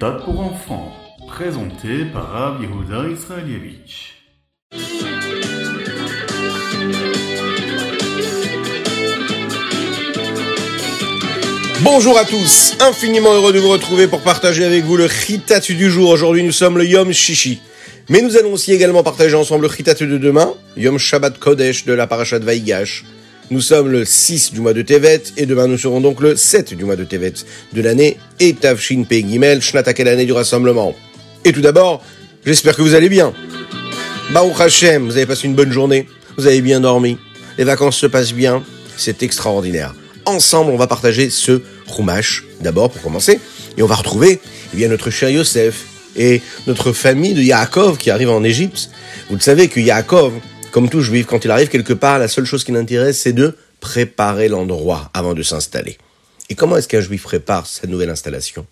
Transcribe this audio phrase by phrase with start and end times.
[0.00, 0.92] Khritat pour enfants,
[1.28, 4.14] présenté par Rav Yehuda Israelievich.
[11.82, 15.90] Bonjour à tous, infiniment heureux de vous retrouver pour partager avec vous le Chitat du
[15.90, 16.08] jour.
[16.08, 17.60] Aujourd'hui nous sommes le Yom Shishi.
[18.08, 21.92] Mais nous allons aussi également partager ensemble le Chitat de demain, Yom Shabbat Kodesh de
[21.92, 23.04] la Parashat Vaigash.
[23.52, 26.72] Nous sommes le 6 du mois de Tevet et demain nous serons donc le 7
[26.74, 27.32] du mois de Tevet
[27.72, 30.94] de l'année et Tavshin Gimel, Shnatakel l'année du rassemblement.
[31.44, 32.00] Et tout d'abord,
[32.46, 33.32] j'espère que vous allez bien.
[34.32, 37.18] Baruch Hashem, vous avez passé une bonne journée, vous avez bien dormi,
[37.58, 38.62] les vacances se passent bien,
[38.96, 39.96] c'est extraordinaire.
[40.26, 41.60] Ensemble, on va partager ce
[41.92, 43.40] Chumash, d'abord pour commencer,
[43.76, 44.38] et on va retrouver
[44.72, 48.90] eh bien, notre cher Yosef et notre famille de Yaakov qui arrive en Égypte.
[49.28, 50.34] Vous le savez que Yaakov,
[50.70, 53.56] comme tout juif, quand il arrive quelque part, la seule chose qui l'intéresse, c'est de
[53.80, 55.98] préparer l'endroit avant de s'installer.
[56.48, 58.66] Et comment est-ce qu'un juif prépare sa nouvelle installation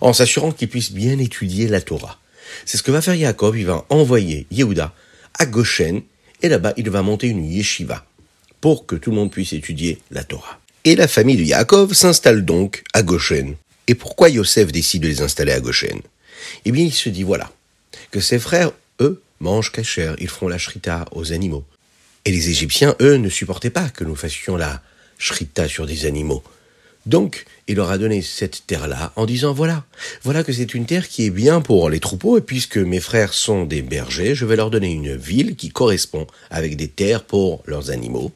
[0.00, 2.18] En s'assurant qu'il puisse bien étudier la Torah.
[2.64, 4.94] C'est ce que va faire Yaakov, il va envoyer Yehuda
[5.38, 6.02] à Goshen,
[6.42, 8.04] et là-bas il va monter une yeshiva,
[8.60, 10.58] pour que tout le monde puisse étudier la Torah.
[10.84, 13.56] Et la famille de Yaakov s'installe donc à Goshen.
[13.86, 16.00] Et pourquoi Yosef décide de les installer à Goshen?
[16.64, 17.50] Eh bien il se dit voilà,
[18.10, 21.64] que ses frères, eux, mangent cachère, ils font la shrita aux animaux.
[22.24, 24.82] Et les Égyptiens, eux, ne supportaient pas que nous fassions la
[25.18, 26.42] shrita sur des animaux.
[27.06, 29.84] Donc, il leur a donné cette terre-là en disant voilà,
[30.24, 33.32] voilà que c'est une terre qui est bien pour les troupeaux, et puisque mes frères
[33.32, 37.62] sont des bergers, je vais leur donner une ville qui correspond avec des terres pour
[37.66, 38.32] leurs animaux.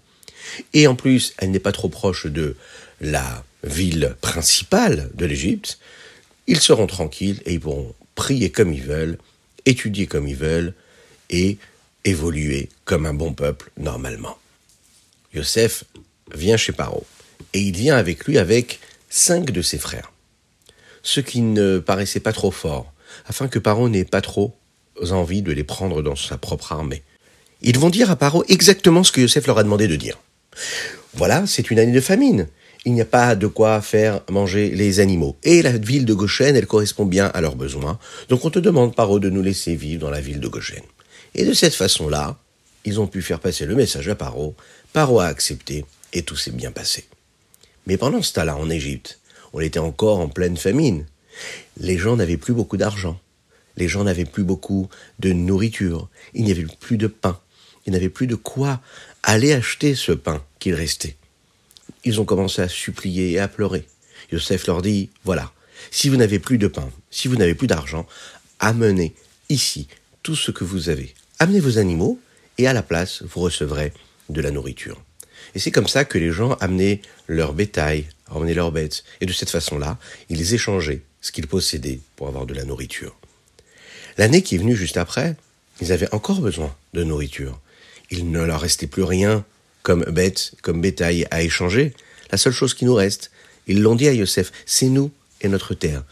[0.72, 2.56] Et en plus, elle n'est pas trop proche de
[3.00, 5.78] la ville principale de l'Égypte.
[6.46, 9.18] Ils seront tranquilles et ils pourront prier comme ils veulent,
[9.66, 10.74] étudier comme ils veulent,
[11.30, 11.58] et
[12.04, 14.36] évoluer comme un bon peuple normalement.
[15.34, 15.84] Yosef
[16.34, 17.04] vient chez Paro
[17.54, 20.12] et il vient avec lui avec cinq de ses frères,
[21.02, 22.92] ce qui ne paraissait pas trop fort,
[23.26, 24.54] afin que Paro n'ait pas trop
[25.10, 27.02] envie de les prendre dans sa propre armée.
[27.62, 30.18] Ils vont dire à Paro exactement ce que Yosef leur a demandé de dire.
[31.14, 32.48] Voilà, c'est une année de famine.
[32.84, 35.36] Il n'y a pas de quoi faire manger les animaux.
[35.44, 37.98] Et la ville de Goshen, elle correspond bien à leurs besoins.
[38.28, 40.82] Donc on te demande, Paro, de nous laisser vivre dans la ville de Goshen.
[41.34, 42.38] Et de cette façon-là,
[42.84, 44.54] ils ont pu faire passer le message à Paro.
[44.92, 47.06] Paro a accepté et tout s'est bien passé.
[47.86, 49.18] Mais pendant ce temps-là, en Égypte,
[49.52, 51.06] on était encore en pleine famine.
[51.78, 53.18] Les gens n'avaient plus beaucoup d'argent.
[53.76, 54.88] Les gens n'avaient plus beaucoup
[55.18, 56.08] de nourriture.
[56.34, 57.40] Il n'y avait plus de pain.
[57.86, 58.80] Il n'avait plus de quoi
[59.22, 61.16] aller acheter ce pain qu'il restait.
[62.04, 63.86] Ils ont commencé à supplier et à pleurer.
[64.30, 65.52] Yosef leur dit, voilà,
[65.90, 68.06] si vous n'avez plus de pain, si vous n'avez plus d'argent,
[68.60, 69.14] amenez
[69.48, 69.88] ici
[70.22, 71.14] tout ce que vous avez.
[71.42, 72.20] Amenez vos animaux
[72.56, 73.92] et à la place, vous recevrez
[74.28, 75.02] de la nourriture.
[75.56, 79.02] Et c'est comme ça que les gens amenaient leur bétail, amenaient leurs bêtes.
[79.20, 79.98] Et de cette façon-là,
[80.28, 83.16] ils échangeaient ce qu'ils possédaient pour avoir de la nourriture.
[84.18, 85.34] L'année qui est venue juste après,
[85.80, 87.58] ils avaient encore besoin de nourriture.
[88.12, 89.44] Il ne leur restait plus rien
[89.82, 91.92] comme bête, comme bétail à échanger.
[92.30, 93.32] La seule chose qui nous reste,
[93.66, 95.10] ils l'ont dit à Yosef, c'est nous
[95.40, 96.04] et notre terre.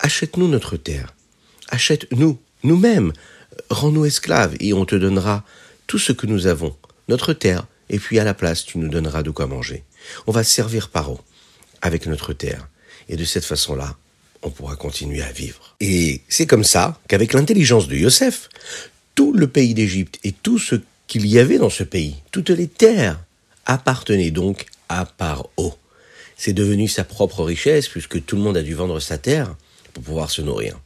[0.00, 1.14] Achète-nous notre terre.
[1.70, 3.14] Achète-nous, nous-mêmes.
[3.68, 5.44] Rends-nous esclaves et on te donnera
[5.86, 6.76] tout ce que nous avons,
[7.08, 9.84] notre terre, et puis à la place, tu nous donneras de quoi manger.
[10.26, 11.20] On va servir Paro
[11.82, 12.68] avec notre terre.
[13.08, 13.96] Et de cette façon-là,
[14.42, 15.74] on pourra continuer à vivre.
[15.80, 18.48] Et c'est comme ça qu'avec l'intelligence de Yosef,
[19.14, 20.76] tout le pays d'Égypte et tout ce
[21.06, 23.20] qu'il y avait dans ce pays, toutes les terres,
[23.66, 25.76] appartenaient donc à Paro.
[26.36, 29.54] C'est devenu sa propre richesse puisque tout le monde a dû vendre sa terre
[29.92, 30.78] pour pouvoir se nourrir.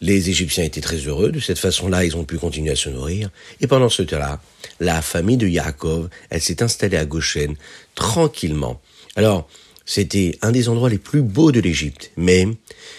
[0.00, 3.30] Les Égyptiens étaient très heureux, de cette façon-là, ils ont pu continuer à se nourrir.
[3.60, 4.40] Et pendant ce temps-là,
[4.78, 7.56] la famille de Yaakov, elle s'est installée à Goshen,
[7.94, 8.80] tranquillement.
[9.14, 9.48] Alors,
[9.86, 12.46] c'était un des endroits les plus beaux de l'Égypte, mais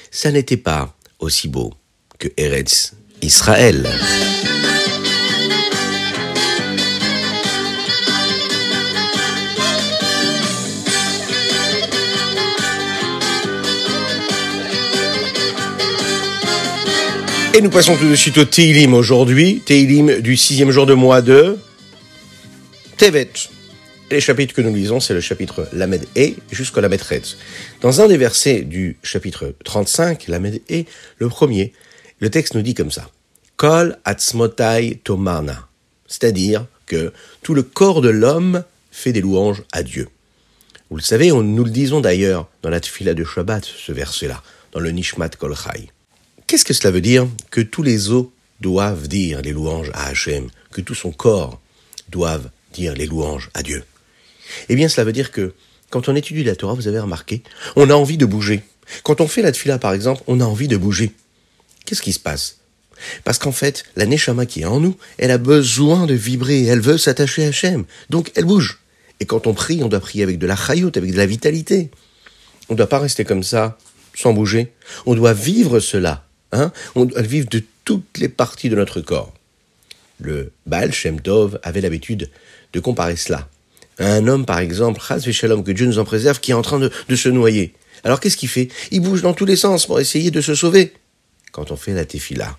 [0.10, 1.74] ça n'était pas aussi beau
[2.18, 3.88] que Eretz Israël.
[17.58, 21.24] Et nous passons tout de suite au Teilim aujourd'hui, Teilim du sixième jour de mois
[21.24, 21.58] de
[22.98, 23.32] Tevet.
[24.12, 27.36] Et les chapitres que nous lisons, c'est le chapitre Lamed E jusqu'au Lamed Retz.
[27.82, 30.84] Dans un des versets du chapitre 35, Lamed E,
[31.18, 31.74] le premier,
[32.20, 33.10] le texte nous dit comme ça.
[33.56, 35.68] Kol atzmotai tomana.
[36.06, 37.12] C'est-à-dire que
[37.42, 40.10] tout le corps de l'homme fait des louanges à Dieu.
[40.92, 44.44] Vous le savez, nous le disons d'ailleurs dans la tefila de Shabbat, ce verset-là,
[44.74, 45.90] dans le Nishmat Kol Chai.
[46.48, 48.28] Qu'est-ce que cela veut dire Que tous les os
[48.62, 51.60] doivent dire les louanges à Hachem, que tout son corps
[52.08, 53.84] doive dire les louanges à Dieu?
[54.70, 55.54] Eh bien, cela veut dire que
[55.90, 57.44] quand on étudie la Torah, vous avez remarqué,
[57.76, 58.64] on a envie de bouger.
[59.04, 61.12] Quand on fait la tfila, par exemple, on a envie de bouger.
[61.86, 62.60] Qu'est-ce qui se passe?
[63.26, 66.80] Parce qu'en fait, la neshama qui est en nous, elle a besoin de vibrer, elle
[66.80, 67.84] veut s'attacher à Hachem.
[68.10, 68.80] Donc elle bouge.
[69.20, 71.92] Et quand on prie, on doit prier avec de la chayout, avec de la vitalité.
[72.70, 73.78] On ne doit pas rester comme ça,
[74.16, 74.72] sans bouger.
[75.06, 76.27] On doit vivre cela.
[76.52, 79.34] Hein on doit vivre de toutes les parties de notre corps.
[80.20, 82.30] Le Baal Shem Tov avait l'habitude
[82.74, 83.48] de comparer cela
[84.00, 86.80] à un homme, par exemple, Shalom, que Dieu nous en préserve, qui est en train
[86.80, 87.74] de, de se noyer.
[88.04, 88.70] Alors qu'est-ce qu'il fait?
[88.92, 90.94] Il bouge dans tous les sens pour essayer de se sauver.
[91.52, 92.58] Quand on fait la tefila,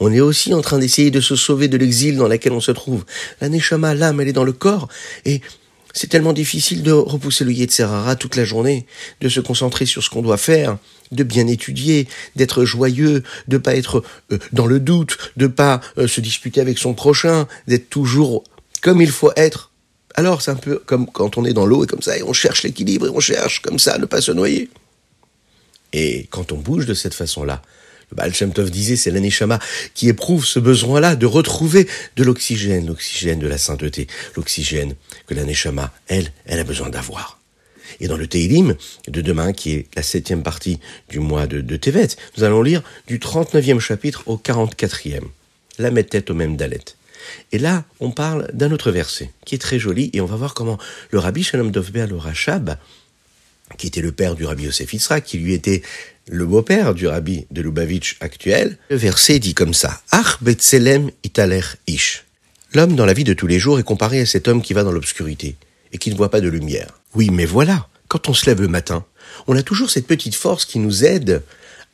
[0.00, 2.72] on est aussi en train d'essayer de se sauver de l'exil dans lequel on se
[2.72, 3.04] trouve.
[3.40, 4.88] La neshama, l'âme, elle est dans le corps,
[5.24, 5.42] et
[5.94, 8.86] c'est tellement difficile de repousser le Yetzerara toute la journée,
[9.20, 10.78] de se concentrer sur ce qu'on doit faire,
[11.12, 12.06] de bien étudier,
[12.36, 16.78] d'être joyeux, de pas être euh, dans le doute, de pas euh, se disputer avec
[16.78, 18.44] son prochain, d'être toujours
[18.82, 19.72] comme il faut être.
[20.14, 22.32] Alors c'est un peu comme quand on est dans l'eau et comme ça, et on
[22.32, 24.68] cherche l'équilibre et on cherche comme ça à ne pas se noyer.
[25.92, 27.62] Et quand on bouge de cette façon-là,
[28.10, 28.32] le Baal
[28.70, 29.58] disait, c'est l'aneshama
[29.94, 34.06] qui éprouve ce besoin-là de retrouver de l'oxygène, l'oxygène de la sainteté,
[34.36, 34.94] l'oxygène
[35.26, 37.38] que l'aneshama, elle, elle a besoin d'avoir.
[38.00, 38.76] Et dans le Teilim
[39.08, 40.78] de demain, qui est la septième partie
[41.08, 45.22] du mois de, de Tevet, nous allons lire du 39e chapitre au 44e.
[45.78, 46.84] La tête au même Dalet.
[47.52, 50.54] Et là, on parle d'un autre verset, qui est très joli, et on va voir
[50.54, 50.78] comment
[51.10, 52.76] le rabbi Shalom Dovber, le Rachab,
[53.76, 55.82] qui était le père du rabbi Yosef Yitzhak, qui lui était
[56.30, 61.62] le beau-père du rabbi de Lubavitch actuel, le verset dit comme ça Ach betzelem italer
[61.86, 62.24] ish.
[62.74, 64.84] L'homme dans la vie de tous les jours est comparé à cet homme qui va
[64.84, 65.56] dans l'obscurité
[65.92, 67.00] et qui ne voit pas de lumière.
[67.14, 69.04] Oui, mais voilà, quand on se lève le matin,
[69.46, 71.42] on a toujours cette petite force qui nous aide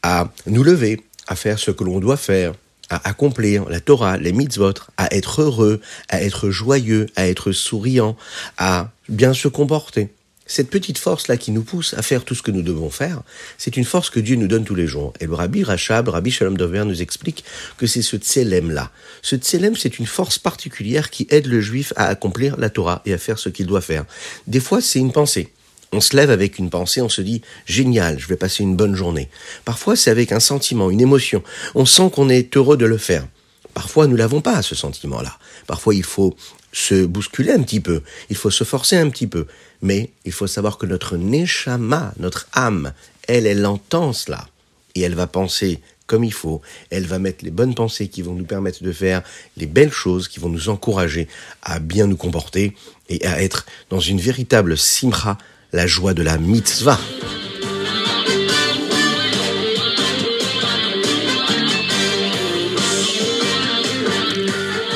[0.03, 2.55] à nous lever, à faire ce que l'on doit faire,
[2.91, 8.17] à accomplir la Torah, les mitzvot, à être heureux, à être joyeux, à être souriant,
[8.59, 10.11] à bien se comporter.
[10.47, 13.23] Cette petite force-là qui nous pousse à faire tout ce que nous devons faire,
[13.57, 15.15] c'est une force que Dieu nous donne tous les jours.
[15.21, 17.45] Et le Rabbi Rachab, Rabbi Shalom Dover nous explique
[17.79, 18.91] que c'est ce tselem-là.
[19.23, 23.15] Ce tselem, c'est une force particulière qui aide le juif à accomplir la Torah et
[23.15, 24.05] à faire ce qu'il doit faire.
[24.47, 25.51] Des fois, c'est une pensée.
[25.93, 28.95] On se lève avec une pensée, on se dit génial, je vais passer une bonne
[28.95, 29.31] journée.
[29.65, 31.43] Parfois, c'est avec un sentiment, une émotion.
[31.75, 33.27] On sent qu'on est heureux de le faire.
[33.75, 35.39] Parfois, nous l'avons pas, ce sentiment-là.
[35.67, 36.37] Parfois, il faut
[36.73, 39.47] se bousculer un petit peu, il faut se forcer un petit peu.
[39.83, 42.93] Mais il faut savoir que notre neshama, notre âme,
[43.29, 44.49] elle, elle entend cela.
[44.95, 46.61] Et elle va penser comme il faut.
[46.91, 49.23] Elle va mettre les bonnes pensées qui vont nous permettre de faire
[49.57, 51.29] les belles choses, qui vont nous encourager
[51.63, 52.75] à bien nous comporter
[53.09, 55.39] et à être dans une véritable simra,
[55.73, 56.99] la joie de la mitzvah.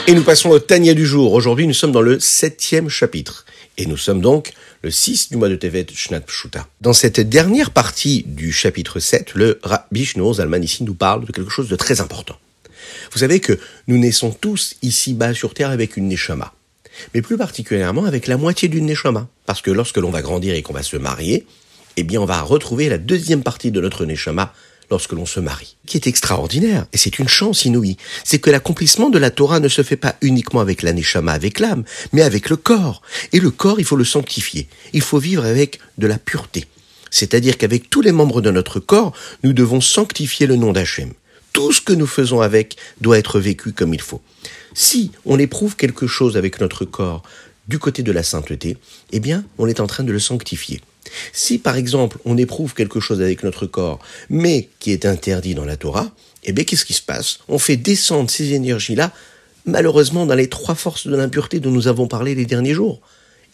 [0.08, 1.34] Et nous passons au Tania du jour.
[1.34, 3.44] Aujourd'hui, nous sommes dans le septième chapitre.
[3.76, 6.66] Et nous sommes donc le 6 du mois de Tevet Shnat Pshuta.
[6.80, 11.30] Dans cette dernière partie du chapitre 7, le Rabbi Shneor Zalman ici nous parle de
[11.30, 12.38] quelque chose de très important.
[13.12, 16.54] Vous savez que nous naissons tous ici-bas sur Terre avec une Neshama.
[17.12, 19.28] Mais plus particulièrement avec la moitié d'une Neshama.
[19.44, 21.44] Parce que lorsque l'on va grandir et qu'on va se marier,
[21.98, 24.54] eh bien on va retrouver la deuxième partie de notre Neshama
[24.90, 25.76] lorsque l'on se marie.
[25.86, 29.68] qui est extraordinaire, et c'est une chance inouïe, c'est que l'accomplissement de la Torah ne
[29.68, 33.02] se fait pas uniquement avec l'aneshama, avec l'âme, mais avec le corps.
[33.32, 34.68] Et le corps, il faut le sanctifier.
[34.92, 36.66] Il faut vivre avec de la pureté.
[37.10, 39.12] C'est-à-dire qu'avec tous les membres de notre corps,
[39.42, 41.12] nous devons sanctifier le nom d'Hachem.
[41.52, 44.20] Tout ce que nous faisons avec doit être vécu comme il faut.
[44.74, 47.22] Si on éprouve quelque chose avec notre corps
[47.66, 48.76] du côté de la sainteté,
[49.12, 50.80] eh bien, on est en train de le sanctifier.
[51.32, 53.98] Si par exemple on éprouve quelque chose avec notre corps,
[54.30, 56.10] mais qui est interdit dans la Torah,
[56.44, 57.38] eh bien qu'est-ce qui se passe?
[57.48, 59.12] On fait descendre ces énergies-là,
[59.66, 63.00] malheureusement dans les trois forces de l'impureté dont nous avons parlé les derniers jours.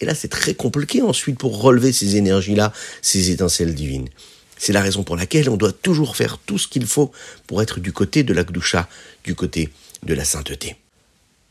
[0.01, 4.09] Et là c'est très compliqué ensuite pour relever ces énergies-là, ces étincelles divines.
[4.57, 7.11] C'est la raison pour laquelle on doit toujours faire tout ce qu'il faut
[7.47, 8.89] pour être du côté de la Gdusha,
[9.25, 9.71] du côté
[10.05, 10.77] de la sainteté.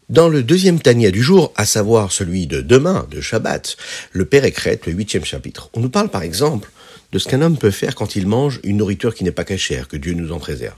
[0.10, 3.78] Dans le deuxième Tania du jour, à savoir celui de demain, de Shabbat,
[4.12, 6.70] le Père écrète, le huitième chapitre, on nous parle par exemple
[7.14, 9.88] de ce qu'un homme peut faire quand il mange une nourriture qui n'est pas cachère,
[9.88, 10.76] que Dieu nous en préserve.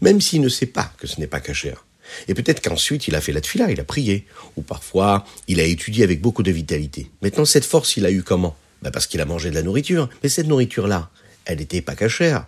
[0.00, 1.84] Même s'il ne sait pas que ce n'est pas cachère.
[2.26, 4.24] Et peut-être qu'ensuite il a fait la tfila, il a prié,
[4.56, 7.10] ou parfois il a étudié avec beaucoup de vitalité.
[7.20, 8.56] Maintenant cette force il a eu comment?
[8.80, 10.08] Ben Parce qu'il a mangé de la nourriture.
[10.22, 11.10] Mais cette nourriture-là,
[11.44, 12.46] elle n'était pas cachère.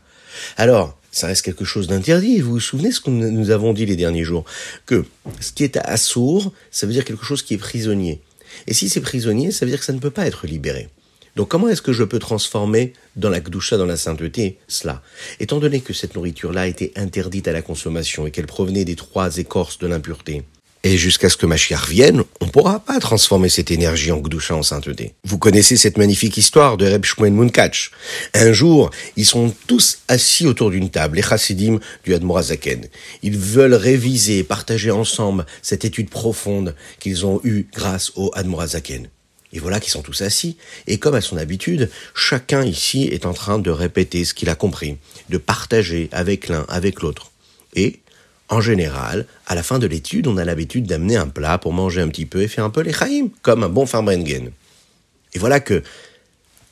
[0.57, 2.41] Alors, ça reste quelque chose d'interdit.
[2.41, 4.45] Vous vous souvenez ce que nous avons dit les derniers jours?
[4.85, 5.07] Que
[5.41, 8.21] ce qui est assourd, ça veut dire quelque chose qui est prisonnier.
[8.67, 10.91] Et si c'est prisonnier, ça veut dire que ça ne peut pas être libéré.
[11.35, 15.03] Donc comment est-ce que je peux transformer dans la gdoucha, dans la sainteté, cela?
[15.41, 19.39] Étant donné que cette nourriture-là était interdite à la consommation et qu'elle provenait des trois
[19.39, 20.43] écorces de l'impureté,
[20.87, 24.55] Et jusqu'à ce que Mashiach vienne, on ne pourra pas transformer cette énergie en Gdusha,
[24.55, 25.15] en sainteté.
[25.25, 27.91] Vous connaissez cette magnifique histoire de Reb Shmuel Munkach.
[28.35, 32.87] Un jour, ils sont tous assis autour d'une table, les chassidim du Admorazaken.
[33.25, 39.09] Ils veulent réviser, partager ensemble cette étude profonde qu'ils ont eue grâce au Admorazaken.
[39.53, 43.33] Et voilà qu'ils sont tous assis, et comme à son habitude, chacun ici est en
[43.33, 44.99] train de répéter ce qu'il a compris,
[45.31, 47.33] de partager avec l'un, avec l'autre.
[47.75, 47.99] Et
[48.49, 52.01] en général, à la fin de l'étude, on a l'habitude d'amener un plat pour manger
[52.01, 54.51] un petit peu et faire un peu les chaïm, comme un bon farbrengen.
[55.35, 55.83] Et voilà que,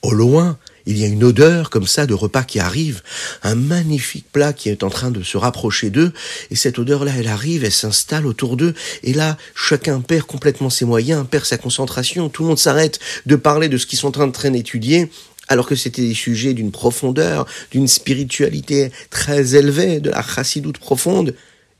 [0.03, 3.03] au loin, il y a une odeur comme ça de repas qui arrive,
[3.43, 6.13] un magnifique plat qui est en train de se rapprocher d'eux,
[6.51, 10.85] et cette odeur-là, elle arrive, elle s'installe autour d'eux, et là, chacun perd complètement ses
[10.85, 14.13] moyens, perd sa concentration, tout le monde s'arrête de parler de ce qu'ils sont en
[14.13, 15.11] train train d'étudier,
[15.49, 21.35] alors que c'était des sujets d'une profondeur, d'une spiritualité très élevée, de la chassidoute profonde.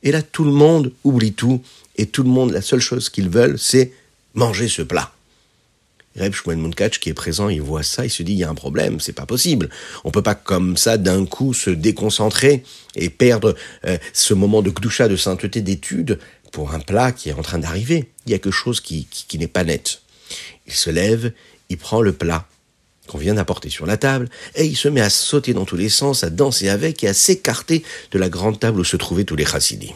[0.05, 1.63] Et là, tout le monde oublie tout,
[1.97, 3.93] et tout le monde, la seule chose qu'ils veulent, c'est
[4.35, 5.13] manger ce plat.
[6.17, 8.51] Reb Shmuel Munkach, qui est présent, il voit ça, il se dit, il y a
[8.51, 9.69] un problème, c'est pas possible.
[10.05, 12.63] On peut pas comme ça, d'un coup, se déconcentrer
[12.95, 16.21] et perdre euh, ce moment de gdusha, de sainteté d'étude
[16.53, 18.11] pour un plat qui est en train d'arriver.
[18.27, 20.03] Il y a quelque chose qui n'est pas net.
[20.69, 21.33] Il se lève,
[21.69, 22.47] il prend le plat
[23.07, 25.89] qu'on vient d'apporter sur la table, et il se met à sauter dans tous les
[25.89, 27.83] sens, à danser avec et à s'écarter
[28.13, 29.95] de la grande table où se trouvaient tous les chassidim.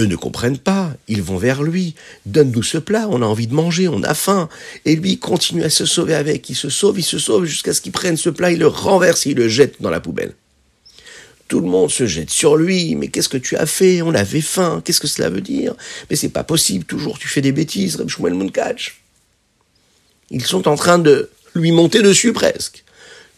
[0.00, 1.94] Eux ne comprennent pas, ils vont vers lui,
[2.26, 4.48] donne-nous ce plat, on a envie de manger, on a faim.
[4.84, 7.80] Et lui continue à se sauver avec, il se sauve, il se sauve jusqu'à ce
[7.80, 10.34] qu'il prenne ce plat, il le renverse et il le jette dans la poubelle.
[11.46, 14.02] Tout le monde se jette sur lui, mais qu'est-ce que tu as fait?
[14.02, 15.74] On avait faim, qu'est-ce que cela veut dire?
[16.10, 18.36] Mais c'est pas possible, toujours tu fais des bêtises, Reb Shmuel.
[20.30, 22.84] Ils sont en train de lui monter dessus presque.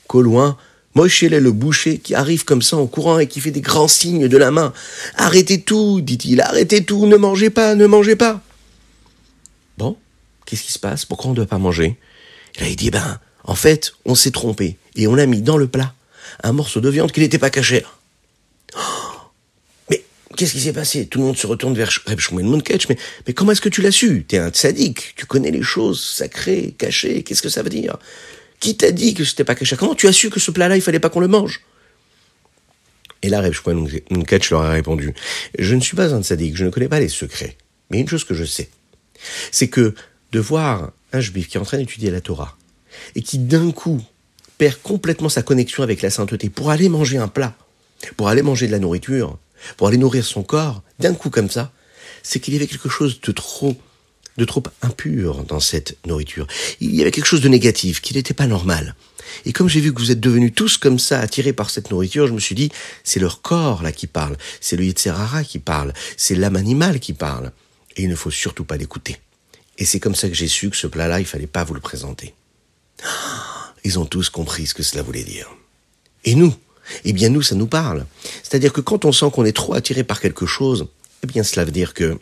[0.06, 0.56] Qu'au loin,
[0.94, 3.88] Moshe est le boucher qui arrive comme ça en courant et qui fait des grands
[3.88, 4.72] signes de la main.
[5.16, 8.40] Arrêtez tout, dit-il, arrêtez tout, ne mangez pas, ne mangez pas.
[9.76, 9.96] Bon,
[10.46, 11.04] qu'est-ce qui se passe?
[11.04, 11.98] Pourquoi on ne doit pas manger?
[12.56, 15.58] Et là, il dit, ben, en fait, on s'est trompé et on a mis dans
[15.58, 15.92] le plat
[16.42, 17.98] un morceau de viande qui n'était pas cachère.
[20.36, 21.06] Qu'est-ce qui s'est passé?
[21.06, 23.82] Tout le monde se retourne vers Reb Shmuel Munketch, mais, mais comment est-ce que tu
[23.82, 24.24] l'as su?
[24.28, 27.96] T'es un tzaddik, tu connais les choses sacrées, cachées, qu'est-ce que ça veut dire?
[28.60, 29.76] Qui t'a dit que c'était pas caché?
[29.76, 31.62] Comment tu as su que ce plat-là, il fallait pas qu'on le mange?
[33.22, 35.14] Et là, Reb Shmuel Munketch leur a répondu,
[35.58, 37.56] je ne suis pas un tzaddik, je ne connais pas les secrets,
[37.90, 38.68] mais une chose que je sais,
[39.50, 39.94] c'est que
[40.32, 42.56] de voir un juif qui est en train d'étudier la Torah,
[43.14, 44.02] et qui d'un coup
[44.58, 47.56] perd complètement sa connexion avec la sainteté pour aller manger un plat,
[48.16, 49.38] pour aller manger de la nourriture,
[49.76, 51.72] pour aller nourrir son corps, d'un coup comme ça,
[52.22, 53.76] c'est qu'il y avait quelque chose de trop,
[54.36, 56.46] de trop impur dans cette nourriture.
[56.80, 58.94] Il y avait quelque chose de négatif, qui n'était pas normal.
[59.44, 62.26] Et comme j'ai vu que vous êtes devenus tous comme ça, attirés par cette nourriture,
[62.26, 62.70] je me suis dit,
[63.04, 67.12] c'est leur corps là qui parle, c'est le Yetzerara qui parle, c'est l'âme animale qui
[67.12, 67.52] parle.
[67.96, 69.18] Et il ne faut surtout pas l'écouter.
[69.78, 71.80] Et c'est comme ça que j'ai su que ce plat-là, il fallait pas vous le
[71.80, 72.34] présenter.
[73.84, 75.48] Ils ont tous compris ce que cela voulait dire.
[76.24, 76.52] Et nous
[77.04, 78.06] Eh bien nous, ça nous parle.
[78.42, 80.86] C'est-à-dire que quand on sent qu'on est trop attiré par quelque chose,
[81.22, 82.18] eh bien cela veut dire que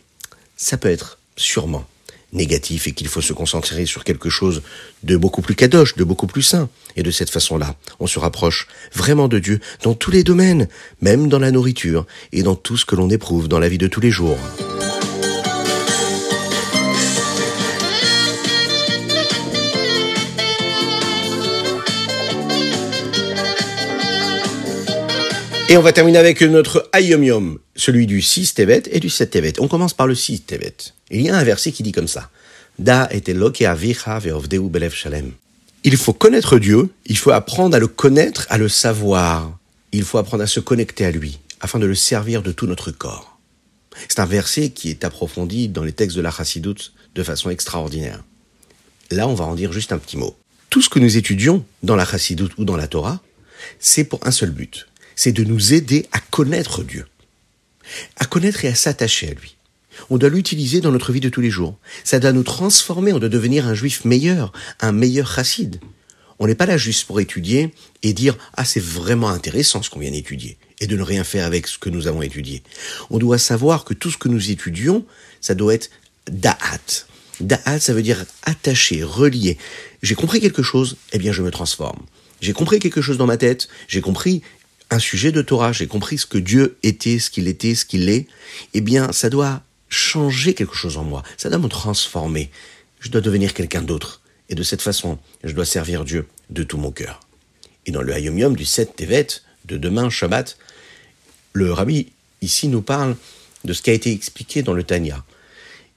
[0.57, 1.85] ça peut être sûrement
[2.33, 4.61] négatif et qu'il faut se concentrer sur quelque chose
[5.03, 6.69] de beaucoup plus kadosh, de beaucoup plus sain.
[6.95, 10.67] Et de cette façon-là, on se rapproche vraiment de Dieu dans tous les domaines,
[11.01, 13.87] même dans la nourriture et dans tout ce que l'on éprouve dans la vie de
[13.87, 14.37] tous les jours.
[25.75, 29.29] Et on va terminer avec notre Ayom Yom, celui du 6 Tevet et du 7
[29.29, 29.59] Tevet.
[29.59, 30.73] On commence par le 6 Tevet.
[31.11, 32.29] Il y a un verset qui dit comme ça.
[32.79, 35.33] Da et belev shalem.
[35.83, 39.51] Il faut connaître Dieu, il faut apprendre à le connaître, à le savoir.
[39.91, 42.91] Il faut apprendre à se connecter à lui, afin de le servir de tout notre
[42.91, 43.37] corps.
[44.07, 48.23] C'est un verset qui est approfondi dans les textes de la Chassidoute de façon extraordinaire.
[49.11, 50.37] Là, on va en dire juste un petit mot.
[50.69, 53.19] Tout ce que nous étudions dans la Chassidoute ou dans la Torah,
[53.79, 57.07] c'est pour un seul but, c'est de nous aider à connaître Dieu,
[58.17, 59.55] à connaître et à s'attacher à lui.
[60.09, 61.77] On doit l'utiliser dans notre vie de tous les jours.
[62.03, 65.79] Ça doit nous transformer, on doit devenir un juif meilleur, un meilleur chassid.
[66.37, 69.99] On n'est pas là juste pour étudier et dire ah c'est vraiment intéressant ce qu'on
[69.99, 72.61] vient d'étudier et de ne rien faire avec ce que nous avons étudié.
[73.09, 75.05] On doit savoir que tout ce que nous étudions,
[75.39, 75.89] ça doit être
[76.29, 77.05] da'at.
[77.39, 79.57] Da'at, ça veut dire attaché, relié.
[80.03, 82.01] J'ai compris quelque chose, eh bien je me transforme.
[82.41, 84.41] J'ai compris quelque chose dans ma tête, j'ai compris
[84.91, 88.09] un sujet de Torah, j'ai compris ce que Dieu était, ce qu'il était, ce qu'il
[88.09, 88.27] est,
[88.73, 91.23] eh bien, ça doit changer quelque chose en moi.
[91.37, 92.51] Ça doit me transformer.
[92.99, 94.21] Je dois devenir quelqu'un d'autre.
[94.49, 97.19] Et de cette façon, je dois servir Dieu de tout mon cœur.
[97.85, 99.27] Et dans le Hayom Yom du 7 Tevet,
[99.65, 100.57] de demain, Shabbat,
[101.53, 102.11] le rabbi
[102.41, 103.15] ici nous parle
[103.63, 105.23] de ce qui a été expliqué dans le Tanya.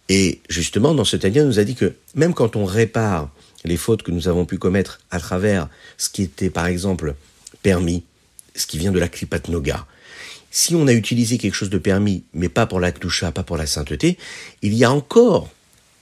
[0.09, 3.31] Et justement, dans ce Tania, nous a dit que même quand on répare
[3.65, 5.69] les fautes que nous avons pu commettre à travers
[5.99, 7.15] ce qui était, par exemple,
[7.63, 8.05] permis,
[8.59, 9.87] ce qui vient de la klipat noga,
[10.51, 13.57] si on a utilisé quelque chose de permis, mais pas pour la kdusha, pas pour
[13.57, 14.19] la sainteté,
[14.63, 15.51] il y a encore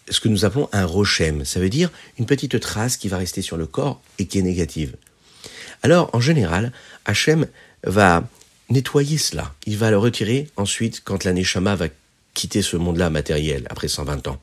[0.08, 1.44] ce que nous appelons un rochem.
[1.44, 4.42] Ça veut dire une petite trace qui va rester sur le corps et qui est
[4.42, 4.94] négative.
[5.82, 6.72] Alors, en général,
[7.04, 7.46] Hachem
[7.84, 8.26] va
[8.70, 9.54] nettoyer cela.
[9.66, 11.88] Il va le retirer ensuite quand la Neshama va
[12.34, 14.40] quitter ce monde-là matériel après 120 ans.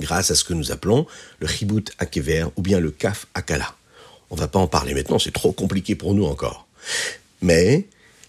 [0.00, 1.06] Grâce à ce que nous appelons
[1.40, 3.74] le Chibut Akever ou bien le Kaf Akala.
[4.30, 6.67] On va pas en parler maintenant, c'est trop compliqué pour nous encore.
[7.40, 7.86] Mais,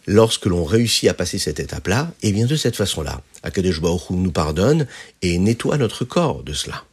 [0.07, 4.09] lorsque l'on réussit à passer cette étape-là, et eh bien de cette façon-là, Akadosh Baruch
[4.09, 4.87] nous pardonne
[5.21, 6.83] et nettoie notre corps de cela.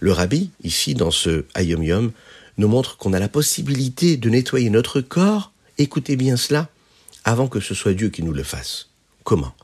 [0.00, 2.12] Le rabbi, ici dans ce Ayom Yom,
[2.58, 6.68] nous montre qu'on a la possibilité de nettoyer notre corps, écoutez bien cela,
[7.24, 8.88] avant que ce soit Dieu qui nous le fasse.
[9.24, 9.54] Comment?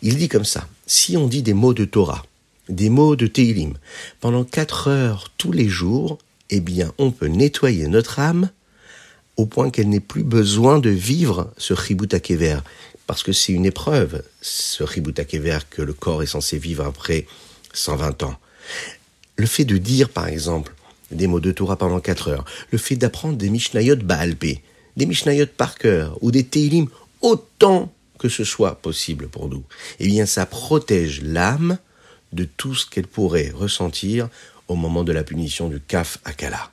[0.00, 2.24] Il dit comme ça, si on dit des mots de Torah,
[2.68, 3.74] des mots de Teilim,
[4.20, 6.18] pendant quatre heures tous les jours,
[6.50, 8.50] eh bien on peut nettoyer notre âme
[9.42, 11.74] au point qu'elle n'ait plus besoin de vivre ce
[12.14, 12.60] Akever,
[13.08, 17.26] parce que c'est une épreuve, ce Akever, que le corps est censé vivre après
[17.72, 18.36] 120 ans.
[19.34, 20.72] Le fait de dire, par exemple,
[21.10, 24.62] des mots de Torah pendant quatre heures, le fait d'apprendre des Mishnayot Baalpé,
[24.96, 26.86] des Mishnayot par cœur, ou des Teilim,
[27.20, 29.64] autant que ce soit possible pour nous,
[29.98, 31.78] eh bien ça protège l'âme
[32.32, 34.28] de tout ce qu'elle pourrait ressentir
[34.68, 36.70] au moment de la punition du Kaf Akala.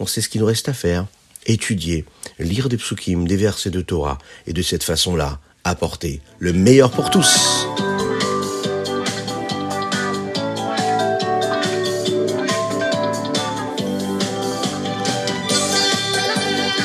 [0.00, 1.06] On sait ce qu'il nous reste à faire,
[1.46, 2.04] étudier,
[2.38, 7.10] lire des psukim, des versets de Torah, et de cette façon-là, apporter le meilleur pour
[7.10, 7.66] tous.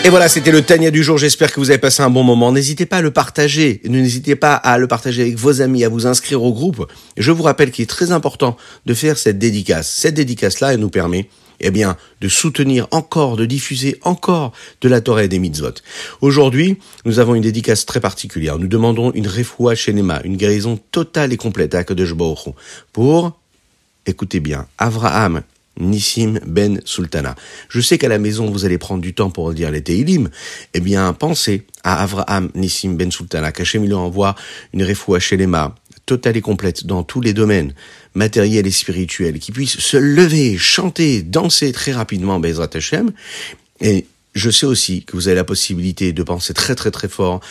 [0.08, 1.18] Et voilà, c'était le Tania du jour.
[1.18, 2.54] J'espère que vous avez passé un bon moment.
[2.54, 3.82] N'hésitez pas à le partager.
[3.84, 6.90] N'hésitez pas à le partager avec vos amis, à vous inscrire au groupe.
[7.18, 9.90] Je vous rappelle qu'il est très important de faire cette dédicace.
[9.90, 11.28] Cette dédicace-là, elle nous permet
[11.60, 15.74] eh bien, de soutenir encore, de diffuser encore de la Torah et des mitzvot.
[16.22, 18.60] Aujourd'hui, nous avons une dédicace très particulière.
[18.60, 22.14] Nous demandons une refoua shenema, une guérison totale et complète à Kadosh
[22.94, 23.40] pour,
[24.06, 25.44] écoutez bien, Avraham
[25.80, 27.36] Nissim Ben Sultana.
[27.70, 30.30] Je sais qu'à la maison, vous allez prendre du temps pour dire les Teilim.
[30.74, 34.36] Eh bien, pensez à Avraham Nissim Ben Sultana, qu'Hachem lui envoie
[34.74, 35.76] une refoua shelema,
[36.08, 37.76] totale et complète dans tous les domaines,
[38.16, 43.12] matériels et spirituels, qui puisse se lever, chanter, danser très rapidement, Bezrat Hashem.
[43.82, 47.42] Et je sais aussi que vous avez la possibilité de penser très très très fort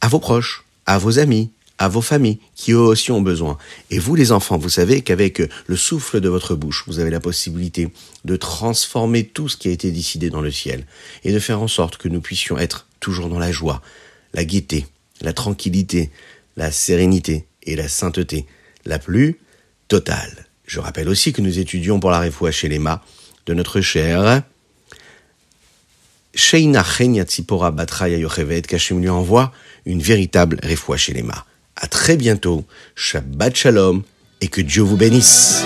[0.00, 3.58] à vos proches, à vos amis, à vos familles qui eux aussi ont besoin.
[3.90, 7.20] Et vous les enfants, vous savez qu'avec le souffle de votre bouche, vous avez la
[7.20, 7.88] possibilité
[8.24, 10.86] de transformer tout ce qui a été décidé dans le ciel
[11.24, 13.82] et de faire en sorte que nous puissions être toujours dans la joie,
[14.32, 14.86] la gaieté,
[15.20, 16.10] la tranquillité,
[16.56, 18.46] la sérénité et la sainteté
[18.84, 19.38] la plus
[19.88, 20.46] totale.
[20.66, 24.42] Je rappelle aussi que nous étudions pour la réfoua chez de notre cher
[26.34, 26.84] Sheina
[27.24, 29.52] Tzipora Batraya Yochevet, qu'Hachem lui envoie
[29.86, 31.14] une véritable réfoua chez
[31.76, 32.64] à très bientôt.
[32.94, 34.02] Shabbat Shalom
[34.40, 35.64] et que Dieu vous bénisse.